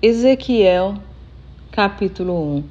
Ezequiel, 0.00 0.94
capítulo 1.72 2.32
1 2.58 2.64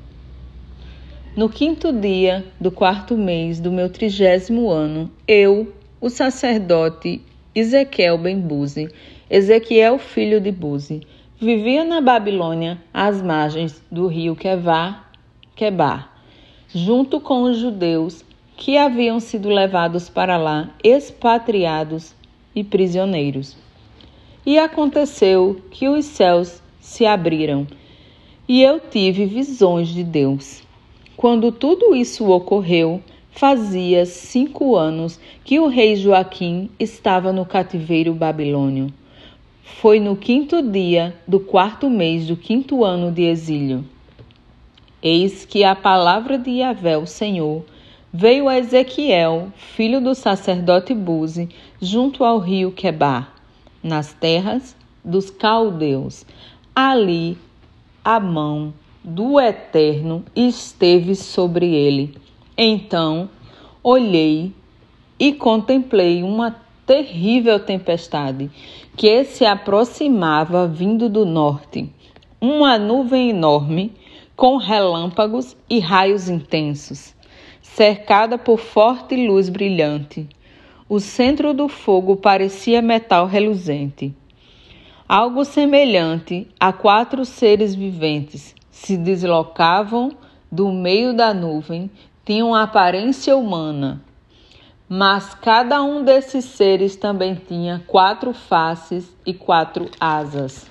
No 1.36 1.50
quinto 1.50 1.92
dia 1.92 2.46
do 2.58 2.72
quarto 2.72 3.18
mês 3.18 3.60
do 3.60 3.70
meu 3.70 3.90
trigésimo 3.90 4.70
ano, 4.70 5.12
eu, 5.28 5.74
o 6.00 6.10
sacerdote 6.10 7.22
Ezequiel 7.54 8.18
ben 8.18 8.40
Buzi, 8.40 8.88
Ezequiel 9.30 10.00
filho 10.00 10.40
de 10.40 10.54
Buzi, 10.54 11.02
vivia 11.38 11.84
na 11.84 12.00
Babilônia, 12.00 12.82
às 12.94 13.22
margens 13.22 13.84
do 13.92 14.08
rio 14.08 14.34
Quevar, 14.34 15.12
Quebar, 15.54 16.22
junto 16.74 17.20
com 17.20 17.44
os 17.44 17.58
judeus 17.58 18.24
que 18.56 18.78
haviam 18.78 19.20
sido 19.20 19.50
levados 19.50 20.08
para 20.08 20.38
lá, 20.38 20.70
expatriados 20.82 22.16
e 22.56 22.64
prisioneiros. 22.64 23.58
E 24.46 24.58
aconteceu 24.58 25.62
que 25.70 25.90
os 25.90 26.06
céus 26.06 26.62
se 26.88 27.06
abriram 27.06 27.68
e 28.48 28.64
eu 28.64 28.80
tive 28.80 29.26
visões 29.26 29.90
de 29.90 30.06
Deus. 30.06 30.64
Quando 31.18 31.52
tudo 31.52 31.94
isso 31.94 32.32
ocorreu, 32.32 33.04
fazia 33.30 34.06
cinco 34.06 34.78
anos 34.78 35.20
que 35.44 35.60
o 35.60 35.68
rei 35.68 35.98
Joaquim 35.98 36.70
estava 36.80 37.34
no 37.34 37.46
cativeiro 37.46 38.14
babilônio. 38.14 38.92
Foi 39.62 40.00
no 40.00 40.16
quinto 40.16 40.62
dia 40.62 41.14
do 41.28 41.42
quarto 41.42 41.90
mês 41.90 42.26
do 42.26 42.38
quinto 42.38 42.86
ano 42.86 43.12
de 43.12 43.24
exílio. 43.24 43.84
Eis 45.04 45.44
que 45.44 45.66
a 45.66 45.76
palavra 45.76 46.38
de 46.38 46.52
Yahvé, 46.52 46.98
o 46.98 47.06
Senhor, 47.06 47.66
veio 48.14 48.48
a 48.48 48.58
Ezequiel, 48.58 49.52
filho 49.56 50.00
do 50.00 50.16
sacerdote 50.16 50.94
Buzi, 50.94 51.50
junto 51.82 52.24
ao 52.24 52.40
rio 52.40 52.72
Quebar, 52.72 53.36
nas 53.84 54.14
terras 54.14 54.76
dos 55.04 55.30
caldeus, 55.30 56.26
Ali 56.80 57.36
a 58.06 58.20
mão 58.20 58.72
do 59.04 59.40
Eterno 59.40 60.24
esteve 60.36 61.16
sobre 61.16 61.74
ele. 61.74 62.16
Então 62.56 63.32
olhei 63.82 64.54
e 65.18 65.34
contemplei 65.34 66.22
uma 66.22 66.56
terrível 66.86 67.60
tempestade 67.60 68.52
que 68.96 69.24
se 69.24 69.44
aproximava 69.44 70.68
vindo 70.68 71.10
do 71.10 71.26
norte. 71.26 71.90
Uma 72.40 72.78
nuvem 72.78 73.32
enorme 73.32 73.92
com 74.36 74.58
relâmpagos 74.58 75.58
e 75.68 75.80
raios 75.80 76.30
intensos, 76.30 77.16
cercada 77.60 78.38
por 78.38 78.60
forte 78.60 79.16
luz 79.16 79.50
brilhante. 79.50 80.30
O 80.88 81.00
centro 81.00 81.56
do 81.56 81.68
fogo 81.68 82.18
parecia 82.18 82.84
metal 82.84 83.26
reluzente. 83.26 84.14
Algo 85.10 85.46
semelhante 85.46 86.50
a 86.60 86.74
quatro 86.74 87.24
seres 87.24 87.74
viventes 87.74 88.54
se 88.70 88.98
deslocavam 88.98 90.12
do 90.52 90.70
meio 90.70 91.14
da 91.14 91.34
nuvem, 91.34 91.90
tinham 92.26 92.54
aparência 92.54 93.38
humana. 93.38 94.02
Mas 94.90 95.34
cada 95.34 95.82
um 95.82 96.04
desses 96.04 96.44
seres 96.44 96.98
também 96.98 97.36
tinha 97.36 97.82
quatro 97.88 98.34
faces 98.34 99.10
e 99.26 99.34
quatro 99.34 99.90
asas. 99.98 100.70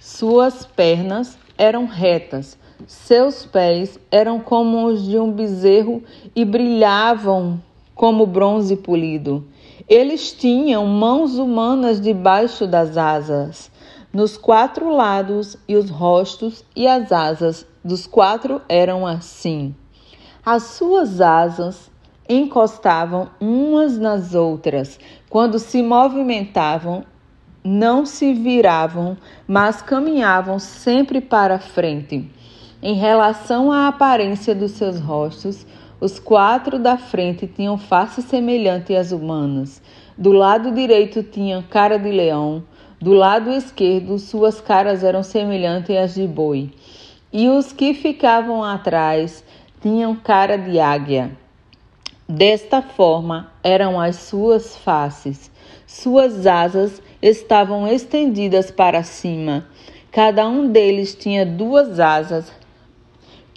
Suas 0.00 0.66
pernas 0.66 1.38
eram 1.56 1.86
retas, 1.86 2.58
seus 2.84 3.46
pés 3.46 3.96
eram 4.10 4.40
como 4.40 4.86
os 4.86 5.06
de 5.06 5.20
um 5.20 5.30
bezerro 5.30 6.02
e 6.34 6.44
brilhavam 6.44 7.62
como 7.94 8.26
bronze 8.26 8.74
polido. 8.74 9.46
Eles 9.88 10.32
tinham 10.32 10.86
mãos 10.86 11.38
humanas 11.38 11.98
debaixo 11.98 12.66
das 12.66 12.98
asas, 12.98 13.70
nos 14.12 14.36
quatro 14.36 14.90
lados, 14.90 15.56
e 15.66 15.76
os 15.76 15.88
rostos 15.88 16.62
e 16.76 16.86
as 16.86 17.10
asas 17.10 17.66
dos 17.82 18.06
quatro 18.06 18.60
eram 18.68 19.06
assim. 19.06 19.74
As 20.44 20.64
suas 20.64 21.22
asas 21.22 21.90
encostavam 22.28 23.30
umas 23.40 23.98
nas 23.98 24.34
outras. 24.34 25.00
Quando 25.30 25.58
se 25.58 25.82
movimentavam, 25.82 27.02
não 27.64 28.04
se 28.04 28.34
viravam, 28.34 29.16
mas 29.46 29.80
caminhavam 29.80 30.58
sempre 30.58 31.20
para 31.20 31.58
frente. 31.58 32.30
Em 32.82 32.94
relação 32.94 33.72
à 33.72 33.88
aparência 33.88 34.54
dos 34.54 34.72
seus 34.72 35.00
rostos, 35.00 35.66
os 36.00 36.18
quatro 36.18 36.78
da 36.78 36.96
frente 36.96 37.46
tinham 37.46 37.76
face 37.76 38.22
semelhante 38.22 38.94
às 38.94 39.10
humanas. 39.10 39.82
Do 40.16 40.32
lado 40.32 40.72
direito 40.72 41.22
tinham 41.22 41.62
cara 41.62 41.98
de 41.98 42.10
leão, 42.10 42.62
do 43.00 43.12
lado 43.12 43.50
esquerdo 43.50 44.18
suas 44.18 44.60
caras 44.60 45.02
eram 45.02 45.22
semelhantes 45.22 45.96
às 45.96 46.14
de 46.14 46.26
boi. 46.26 46.70
E 47.32 47.48
os 47.48 47.72
que 47.72 47.94
ficavam 47.94 48.62
atrás 48.62 49.44
tinham 49.80 50.14
cara 50.14 50.56
de 50.56 50.78
águia. 50.80 51.30
Desta 52.28 52.82
forma 52.82 53.50
eram 53.62 54.00
as 54.00 54.16
suas 54.16 54.76
faces. 54.76 55.50
Suas 55.86 56.46
asas 56.46 57.02
estavam 57.22 57.88
estendidas 57.88 58.70
para 58.70 59.02
cima. 59.02 59.66
Cada 60.12 60.46
um 60.48 60.70
deles 60.70 61.14
tinha 61.14 61.44
duas 61.44 61.98
asas 62.00 62.52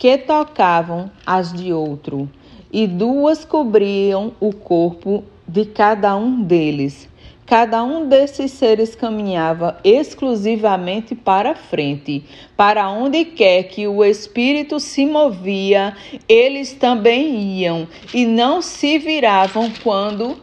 que 0.02 0.18
tocavam 0.18 1.12
as 1.24 1.54
de 1.54 1.72
outro, 1.72 2.28
e 2.74 2.88
duas 2.88 3.46
cobriam 3.46 4.34
o 4.40 4.52
corpo 4.52 5.24
de 5.48 5.64
cada 5.64 6.16
um 6.16 6.42
deles. 6.42 7.08
Cada 7.46 7.84
um 7.84 8.10
desses 8.10 8.50
seres 8.50 8.96
caminhava 8.96 9.80
exclusivamente 9.84 11.14
para 11.14 11.54
frente. 11.54 12.26
Para 12.58 12.90
onde 12.90 13.26
quer 13.26 13.66
que 13.66 13.88
o 13.88 14.04
espírito 14.04 14.80
se 14.80 15.06
movia, 15.06 15.96
eles 16.28 16.74
também 16.74 17.60
iam 17.60 17.88
e 18.12 18.26
não 18.26 18.60
se 18.60 18.98
viravam 18.98 19.72
quando 19.84 20.36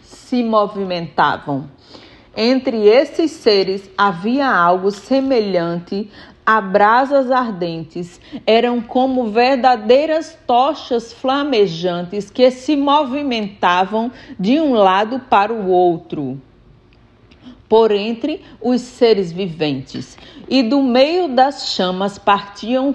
se 0.00 0.42
movimentavam. 0.42 1.68
Entre 2.34 2.88
esses 2.88 3.32
seres 3.32 3.90
havia 3.98 4.48
algo 4.48 4.90
semelhante 4.90 6.08
a 6.44 6.60
brasas 6.60 7.30
ardentes, 7.30 8.20
eram 8.46 8.80
como 8.80 9.30
verdadeiras 9.30 10.36
tochas 10.46 11.12
flamejantes 11.12 12.30
que 12.30 12.50
se 12.50 12.76
movimentavam 12.76 14.10
de 14.38 14.60
um 14.60 14.74
lado 14.74 15.20
para 15.20 15.52
o 15.52 15.68
outro 15.68 16.40
por 17.72 17.90
entre 17.90 18.42
os 18.60 18.82
seres 18.82 19.32
viventes, 19.32 20.18
e 20.46 20.62
do 20.62 20.82
meio 20.82 21.26
das 21.26 21.70
chamas 21.70 22.18
partiam 22.18 22.94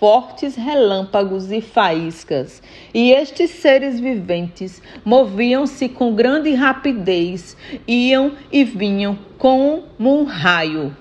fortes 0.00 0.54
relâmpagos 0.54 1.52
e 1.52 1.60
faíscas, 1.60 2.62
e 2.94 3.12
estes 3.12 3.50
seres 3.50 4.00
viventes 4.00 4.80
moviam-se 5.04 5.90
com 5.90 6.14
grande 6.14 6.54
rapidez, 6.54 7.54
iam 7.86 8.32
e 8.50 8.64
vinham 8.64 9.18
como 9.36 9.84
um 10.00 10.24
raio. 10.24 10.96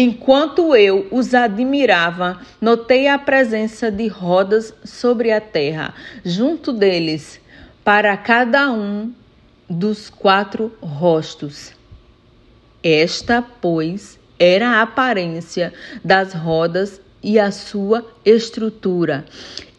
Enquanto 0.00 0.76
eu 0.76 1.08
os 1.10 1.34
admirava, 1.34 2.40
notei 2.60 3.08
a 3.08 3.18
presença 3.18 3.90
de 3.90 4.06
rodas 4.06 4.72
sobre 4.84 5.32
a 5.32 5.40
terra, 5.40 5.92
junto 6.24 6.72
deles, 6.72 7.40
para 7.82 8.16
cada 8.16 8.70
um 8.70 9.12
dos 9.68 10.08
quatro 10.08 10.72
rostos. 10.80 11.72
Esta, 12.80 13.42
pois, 13.42 14.20
era 14.38 14.68
a 14.68 14.82
aparência 14.82 15.74
das 16.04 16.32
rodas 16.32 17.00
e 17.20 17.36
a 17.36 17.50
sua 17.50 18.06
estrutura. 18.24 19.24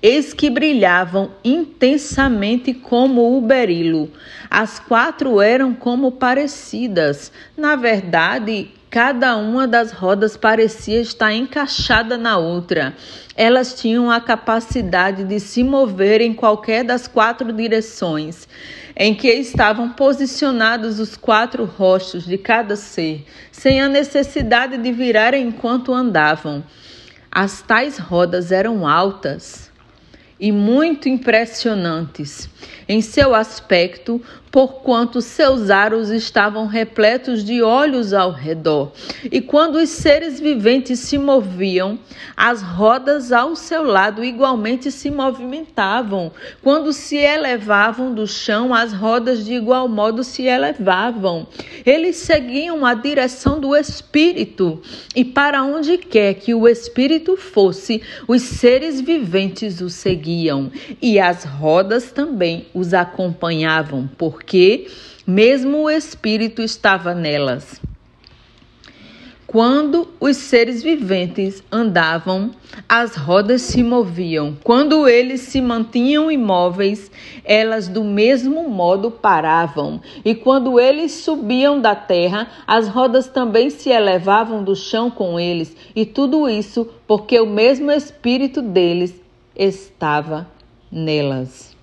Eis 0.01 0.33
que 0.33 0.49
brilhavam 0.49 1.31
intensamente 1.45 2.73
como 2.73 3.37
o 3.37 3.41
berilo. 3.41 4.11
As 4.49 4.79
quatro 4.79 5.39
eram 5.39 5.73
como 5.73 6.11
parecidas. 6.11 7.31
Na 7.55 7.77
verdade, 7.77 8.69
cada 8.89 9.37
uma 9.37 9.67
das 9.67 9.91
rodas 9.91 10.35
parecia 10.35 10.99
estar 10.99 11.31
encaixada 11.31 12.17
na 12.17 12.37
outra. 12.37 12.95
Elas 13.35 13.79
tinham 13.79 14.09
a 14.09 14.19
capacidade 14.19 15.23
de 15.23 15.39
se 15.39 15.63
mover 15.63 16.21
em 16.21 16.33
qualquer 16.33 16.83
das 16.83 17.07
quatro 17.07 17.53
direções 17.53 18.47
em 18.99 19.15
que 19.15 19.29
estavam 19.29 19.89
posicionados 19.89 20.99
os 20.99 21.15
quatro 21.15 21.63
rostos 21.63 22.25
de 22.25 22.37
cada 22.37 22.75
ser, 22.75 23.25
sem 23.49 23.79
a 23.79 23.87
necessidade 23.87 24.77
de 24.77 24.91
virar 24.91 25.33
enquanto 25.33 25.93
andavam. 25.93 26.61
As 27.31 27.61
tais 27.61 27.97
rodas 27.97 28.51
eram 28.51 28.85
altas 28.85 29.68
e 30.39 30.51
muito 30.51 31.09
impressionantes 31.09 32.49
em 32.87 33.01
seu 33.01 33.35
aspecto, 33.35 34.19
porquanto 34.51 35.21
seus 35.21 35.69
aros 35.69 36.09
estavam 36.09 36.65
repletos 36.65 37.43
de 37.43 37.61
olhos 37.61 38.13
ao 38.13 38.31
redor. 38.31 38.91
E 39.31 39.41
quando 39.41 39.75
os 39.75 39.89
seres 39.89 40.39
viventes 40.39 40.99
se 40.99 41.17
moviam, 41.17 41.99
as 42.35 42.63
rodas 42.63 43.31
ao 43.31 43.55
seu 43.55 43.83
lado 43.83 44.23
igualmente 44.23 44.91
se 44.91 45.11
movimentavam. 45.11 46.31
Quando 46.63 46.91
se 46.91 47.15
elevavam 47.15 48.11
do 48.11 48.25
chão, 48.25 48.73
as 48.73 48.91
rodas 48.91 49.45
de 49.45 49.53
igual 49.53 49.87
modo 49.87 50.23
se 50.23 50.43
elevavam. 50.43 51.47
Eles 51.85 52.15
seguiam 52.15 52.85
a 52.85 52.95
direção 52.95 53.59
do 53.59 53.75
Espírito, 53.75 54.81
e 55.15 55.23
para 55.23 55.63
onde 55.63 55.97
quer 55.97 56.33
que 56.33 56.55
o 56.55 56.67
Espírito 56.67 57.37
fosse, 57.37 58.01
os 58.27 58.41
seres 58.41 58.99
viventes 58.99 59.79
o 59.79 59.89
seguiam, 60.29 60.71
e 61.01 61.19
as 61.19 61.43
rodas 61.43 62.11
também 62.11 62.67
os 62.73 62.93
acompanhavam, 62.93 64.07
porque 64.17 64.87
mesmo 65.25 65.83
o 65.83 65.89
Espírito 65.89 66.61
estava 66.61 67.15
nelas. 67.15 67.81
Quando 69.47 70.07
os 70.19 70.37
seres 70.37 70.83
viventes 70.83 71.63
andavam, 71.71 72.51
as 72.87 73.15
rodas 73.15 73.63
se 73.63 73.81
moviam. 73.81 74.55
Quando 74.63 75.07
eles 75.07 75.41
se 75.41 75.59
mantinham 75.59 76.31
imóveis, 76.31 77.09
elas 77.43 77.87
do 77.87 78.03
mesmo 78.03 78.69
modo 78.69 79.09
paravam. 79.09 79.99
E 80.23 80.35
quando 80.35 80.79
eles 80.79 81.13
subiam 81.13 81.81
da 81.81 81.95
terra, 81.95 82.47
as 82.67 82.87
rodas 82.87 83.25
também 83.25 83.71
se 83.71 83.89
elevavam 83.89 84.63
do 84.63 84.75
chão 84.75 85.09
com 85.09 85.39
eles. 85.39 85.75
E 85.95 86.05
tudo 86.05 86.47
isso 86.47 86.87
porque 87.07 87.39
o 87.39 87.47
mesmo 87.47 87.91
espírito 87.91 88.61
deles 88.61 89.19
estava 89.59 90.47
nelas. 90.89 91.77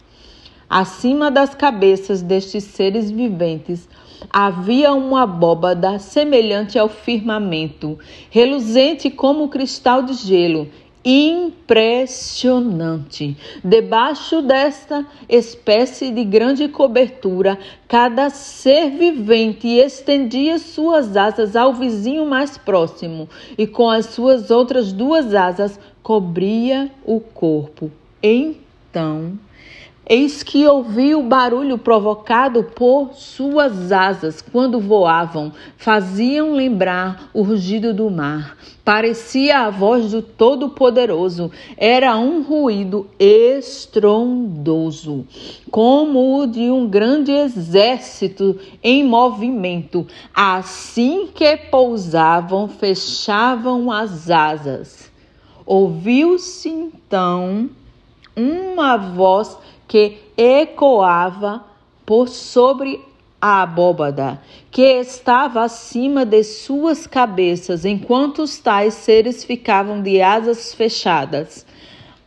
Acima 0.68 1.30
das 1.30 1.54
cabeças 1.54 2.22
destes 2.22 2.64
seres 2.64 3.08
viventes 3.10 3.88
havia 4.30 4.94
uma 4.94 5.22
abóbada 5.22 5.98
semelhante 5.98 6.78
ao 6.78 6.88
firmamento, 6.88 7.98
reluzente 8.30 9.10
como 9.10 9.48
cristal 9.48 10.02
de 10.02 10.14
gelo, 10.14 10.68
impressionante. 11.04 13.36
Debaixo 13.62 14.40
desta 14.42 15.06
espécie 15.28 16.10
de 16.10 16.24
grande 16.24 16.66
cobertura, 16.66 17.56
cada 17.86 18.28
ser 18.28 18.90
vivente 18.90 19.68
estendia 19.68 20.58
suas 20.58 21.16
asas 21.16 21.54
ao 21.54 21.72
vizinho 21.72 22.26
mais 22.26 22.58
próximo 22.58 23.28
e 23.56 23.68
com 23.68 23.88
as 23.88 24.06
suas 24.06 24.50
outras 24.50 24.92
duas 24.92 25.32
asas 25.32 25.78
cobria 26.06 26.88
o 27.04 27.18
corpo. 27.18 27.90
Então, 28.22 29.36
Eis 30.08 30.44
que 30.44 30.64
ouvi 30.64 31.16
o 31.16 31.22
barulho 31.24 31.76
provocado 31.78 32.62
por 32.62 33.14
suas 33.14 33.90
asas 33.90 34.40
quando 34.40 34.78
voavam, 34.78 35.52
faziam 35.76 36.52
lembrar 36.52 37.28
o 37.34 37.42
rugido 37.42 37.92
do 37.92 38.08
mar. 38.08 38.56
Parecia 38.84 39.62
a 39.62 39.70
voz 39.70 40.12
do 40.12 40.22
Todo-Poderoso, 40.22 41.50
era 41.76 42.16
um 42.16 42.44
ruído 42.44 43.08
estrondoso, 43.18 44.06
como 45.72 46.40
o 46.40 46.46
de 46.46 46.70
um 46.70 46.88
grande 46.88 47.32
exército 47.32 48.60
em 48.80 49.02
movimento. 49.02 50.06
Assim 50.32 51.30
que 51.34 51.56
pousavam, 51.56 52.68
fechavam 52.68 53.90
as 53.90 54.30
asas. 54.30 55.15
Ouviu-se 55.66 56.68
então 56.68 57.68
uma 58.36 58.96
voz 58.96 59.58
que 59.88 60.18
ecoava 60.36 61.64
por 62.04 62.28
sobre 62.28 63.00
a 63.40 63.62
abóbada, 63.62 64.40
que 64.70 64.82
estava 64.82 65.62
acima 65.62 66.24
de 66.24 66.44
suas 66.44 67.06
cabeças, 67.06 67.84
enquanto 67.84 68.42
os 68.42 68.58
tais 68.58 68.94
seres 68.94 69.44
ficavam 69.44 70.00
de 70.00 70.22
asas 70.22 70.72
fechadas. 70.72 71.66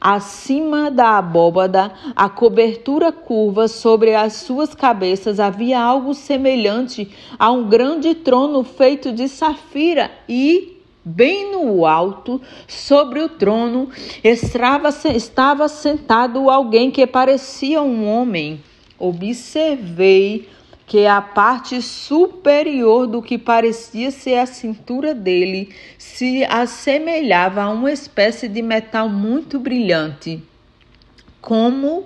Acima 0.02 0.92
da 0.92 1.18
abóbada, 1.18 1.92
a 2.16 2.30
cobertura 2.30 3.12
curva 3.12 3.68
sobre 3.68 4.16
as 4.16 4.34
suas 4.34 4.74
cabeças 4.74 5.40
havia 5.40 5.80
algo 5.80 6.14
semelhante 6.14 7.10
a 7.38 7.52
um 7.52 7.68
grande 7.68 8.16
trono 8.16 8.64
feito 8.64 9.12
de 9.12 9.28
safira 9.28 10.12
e 10.28 10.79
Bem 11.12 11.52
no 11.52 11.88
alto, 11.88 12.40
sobre 12.68 13.20
o 13.20 13.28
trono, 13.28 13.90
estava, 14.24 15.68
sentado 15.68 16.52
alguém 16.52 16.92
que 16.92 17.08
parecia 17.08 17.82
um 17.82 18.08
homem. 18.08 18.64
Observei 19.00 20.48
que 20.86 21.08
a 21.08 21.20
parte 21.20 21.82
superior 21.82 23.08
do 23.08 23.24
que 23.24 23.40
parecia 23.40 24.12
ser 24.12 24.36
a 24.36 24.46
cintura 24.46 25.16
dele 25.16 25.74
se 25.98 26.44
assemelhava 26.46 27.64
a 27.64 27.72
uma 27.72 27.92
espécie 27.92 28.48
de 28.48 28.62
metal 28.62 29.10
muito 29.10 29.60
brilhante, 29.60 30.44
como 31.42 32.06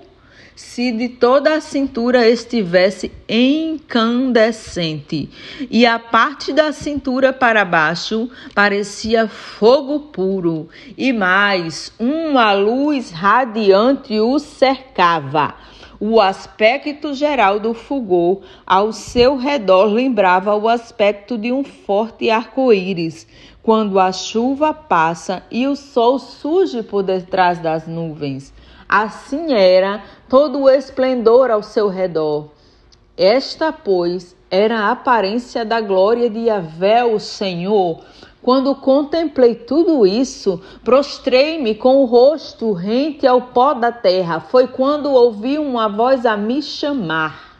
se 0.55 0.91
de 0.91 1.09
toda 1.09 1.55
a 1.55 1.61
cintura 1.61 2.29
estivesse 2.29 3.11
incandescente, 3.27 5.29
e 5.69 5.85
a 5.85 5.97
parte 5.97 6.53
da 6.53 6.71
cintura 6.71 7.33
para 7.33 7.65
baixo 7.65 8.29
parecia 8.53 9.27
fogo 9.27 9.99
puro, 10.11 10.69
e 10.97 11.11
mais 11.11 11.91
uma 11.99 12.53
luz 12.53 13.11
radiante 13.11 14.19
o 14.19 14.37
cercava. 14.39 15.55
O 15.99 16.19
aspecto 16.19 17.13
geral 17.13 17.59
do 17.59 17.73
fulgor 17.73 18.41
ao 18.65 18.91
seu 18.91 19.37
redor 19.37 19.85
lembrava 19.85 20.55
o 20.55 20.67
aspecto 20.67 21.37
de 21.37 21.51
um 21.51 21.63
forte 21.63 22.29
arco-íris, 22.29 23.25
quando 23.61 23.97
a 23.97 24.11
chuva 24.11 24.73
passa 24.73 25.43
e 25.49 25.65
o 25.65 25.77
sol 25.77 26.19
surge 26.19 26.83
por 26.83 27.03
detrás 27.03 27.59
das 27.59 27.87
nuvens. 27.87 28.53
Assim 28.95 29.55
era 29.55 30.03
todo 30.29 30.59
o 30.59 30.69
esplendor 30.69 31.49
ao 31.49 31.63
seu 31.63 31.87
redor. 31.87 32.49
Esta, 33.17 33.71
pois, 33.71 34.35
era 34.51 34.81
a 34.81 34.91
aparência 34.91 35.65
da 35.65 35.81
glória 35.81 36.29
de 36.29 36.41
Yahvé, 36.41 37.03
o 37.03 37.19
Senhor. 37.19 38.01
Quando 38.39 38.75
contemplei 38.75 39.55
tudo 39.55 40.05
isso, 40.05 40.61
prostrei-me 40.83 41.73
com 41.73 42.03
o 42.03 42.05
rosto 42.05 42.71
rente 42.71 43.25
ao 43.25 43.41
pó 43.41 43.73
da 43.73 43.91
terra. 43.91 44.39
Foi 44.39 44.67
quando 44.67 45.11
ouvi 45.11 45.57
uma 45.57 45.89
voz 45.89 46.23
a 46.23 46.37
me 46.37 46.61
chamar. 46.61 47.52